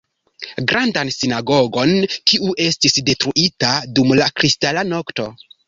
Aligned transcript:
Grandan 0.69 1.11
sinagogon, 1.15 1.93
kiu 2.31 2.49
estis 2.69 2.97
detruita 3.11 3.77
dum 4.01 4.17
la 4.23 4.33
Kristala 4.41 4.89
nokto. 4.93 5.31